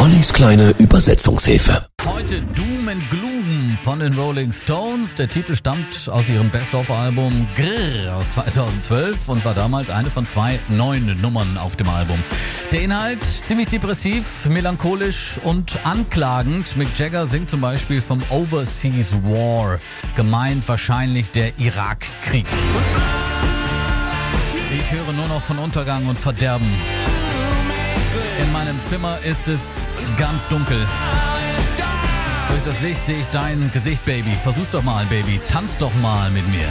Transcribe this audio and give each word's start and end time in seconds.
Ollis 0.00 0.32
kleine 0.32 0.70
Übersetzungshilfe. 0.78 1.86
Heute 2.06 2.40
Doom 2.40 2.88
and 2.88 3.10
Gloom 3.10 3.76
von 3.82 3.98
den 3.98 4.14
Rolling 4.14 4.50
Stones. 4.50 5.14
Der 5.14 5.28
Titel 5.28 5.54
stammt 5.54 6.08
aus 6.08 6.26
ihrem 6.30 6.48
Best-of-Album 6.48 7.46
Grrr 7.54 8.16
aus 8.16 8.32
2012 8.32 9.28
und 9.28 9.44
war 9.44 9.52
damals 9.52 9.90
eine 9.90 10.08
von 10.08 10.24
zwei 10.24 10.58
neuen 10.70 11.20
Nummern 11.20 11.58
auf 11.58 11.76
dem 11.76 11.90
Album. 11.90 12.18
Der 12.72 12.80
Inhalt 12.80 13.22
ziemlich 13.22 13.68
depressiv, 13.68 14.46
melancholisch 14.46 15.38
und 15.44 15.84
anklagend. 15.84 16.78
Mick 16.78 16.98
Jagger 16.98 17.26
singt 17.26 17.50
zum 17.50 17.60
Beispiel 17.60 18.00
vom 18.00 18.22
Overseas 18.30 19.12
War, 19.22 19.80
gemeint 20.16 20.66
wahrscheinlich 20.66 21.30
der 21.30 21.58
Irakkrieg. 21.58 22.46
Ich 24.72 24.92
höre 24.92 25.12
nur 25.12 25.28
noch 25.28 25.42
von 25.42 25.58
Untergang 25.58 26.06
und 26.06 26.18
Verderben. 26.18 26.72
Zimmer 28.88 29.18
ist 29.20 29.48
es 29.48 29.80
ganz 30.16 30.48
dunkel. 30.48 30.86
Durch 32.48 32.62
das 32.64 32.80
Licht 32.80 33.04
sehe 33.04 33.20
ich 33.20 33.26
dein 33.28 33.70
Gesicht, 33.72 34.04
Baby. 34.04 34.32
Versuch's 34.42 34.70
doch 34.70 34.82
mal, 34.82 35.06
Baby. 35.06 35.40
Tanz 35.48 35.78
doch 35.78 35.94
mal 36.02 36.30
mit 36.30 36.46
mir. 36.48 36.68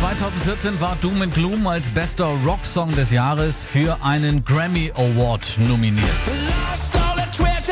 ...2014 0.00 0.80
war 0.80 0.96
Doom 1.00 1.22
and 1.22 1.34
Gloom 1.34 1.66
als 1.66 1.90
bester 1.90 2.26
Rocksong 2.44 2.94
des 2.94 3.10
Jahres 3.10 3.64
für 3.64 3.98
einen 4.02 4.44
Grammy 4.44 4.92
Award 4.94 5.58
nominiert. 5.58 6.06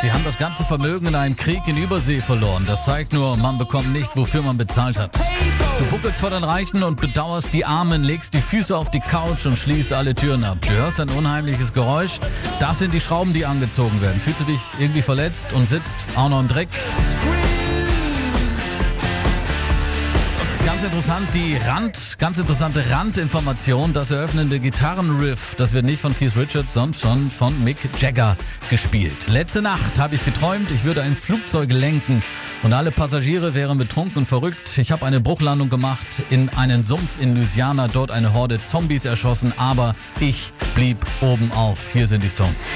Sie 0.01 0.13
haben 0.13 0.25
das 0.25 0.37
ganze 0.37 0.65
Vermögen 0.65 1.07
in 1.07 1.15
einem 1.15 1.37
Krieg 1.37 1.63
in 1.67 1.77
Übersee 1.77 2.21
verloren. 2.21 2.65
Das 2.67 2.85
zeigt 2.85 3.13
nur, 3.13 3.37
man 3.39 3.57
bekommt 3.57 3.93
nicht, 3.93 4.15
wofür 4.17 4.43
man 4.43 4.59
bezahlt 4.59 4.99
hat. 4.99 5.19
Du 5.79 5.85
buckelst 5.87 6.21
vor 6.21 6.31
den 6.31 6.45
Reichen 6.45 6.83
und 6.83 7.01
bedauerst 7.01 7.55
die 7.55 7.65
Armen, 7.65 8.05
legst 8.05 8.35
die 8.35 8.41
Füße 8.41 8.77
auf 8.77 8.91
die 8.91 9.01
Couch 9.01 9.47
und 9.47 9.59
schließt 9.59 9.93
alle 9.93 10.15
Türen 10.15 10.45
ab. 10.45 10.59
Du 10.61 10.73
hörst 10.73 11.01
ein 11.01 11.09
unheimliches 11.11 11.73
Geräusch. 11.73 12.21
Das 12.61 12.79
sind 12.79 12.93
die 12.93 13.01
Schrauben, 13.01 13.33
die 13.33 13.47
angezogen 13.47 14.01
werden. 14.03 14.21
Fühlst 14.21 14.41
du 14.41 14.45
dich 14.45 14.61
irgendwie 14.79 15.03
verletzt 15.03 15.53
und 15.53 15.66
sitzt 15.69 15.97
auch 16.15 16.29
noch 16.29 16.41
im 16.41 16.49
Dreck? 16.49 16.69
Ganz 20.67 20.83
interessant, 20.83 21.33
die 21.33 21.57
Rand, 21.57 22.17
ganz 22.19 22.39
interessante 22.39 22.91
Randinformation, 22.91 23.93
das 23.93 24.11
eröffnende 24.11 24.59
Gitarrenriff, 24.59 25.55
das 25.55 25.75
wird 25.75 25.85
nicht 25.85 26.01
von 26.01 26.13
Keith 26.19 26.37
Richards, 26.37 26.75
sondern 26.75 27.31
von 27.31 27.63
Mick 27.63 27.77
Jagger 28.01 28.37
gespielt. 28.69 29.29
Letzte 29.29 29.63
Nacht 29.63 30.01
habe 30.01 30.17
ich 30.17 30.25
geträumt, 30.25 30.73
ich 30.73 30.83
würde 30.83 31.03
ein 31.03 31.15
Flugzeug 31.15 31.71
lenken 31.71 32.21
und 32.65 32.73
alle 32.73 32.91
Passagiere 32.91 33.55
wären 33.55 33.79
betrunken 33.79 34.19
und 34.19 34.27
verrückt. 34.27 34.77
Ich 34.77 34.91
habe 34.91 35.07
eine 35.07 35.21
Bruchlandung 35.21 35.69
gemacht 35.69 36.25
in 36.31 36.49
einen 36.49 36.83
Sumpf 36.83 37.21
in 37.21 37.37
Louisiana, 37.37 37.87
dort 37.87 38.11
eine 38.11 38.35
Horde 38.35 38.61
Zombies 38.61 39.05
erschossen, 39.05 39.53
aber 39.57 39.95
ich 40.19 40.53
blieb 40.75 40.99
oben 41.21 41.53
auf. 41.53 41.93
Hier 41.93 42.09
sind 42.09 42.25
die 42.25 42.29
Stones. 42.29 42.69